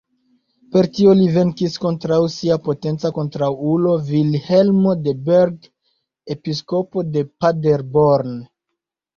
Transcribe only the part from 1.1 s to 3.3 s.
li venkis kontraŭ sia potenca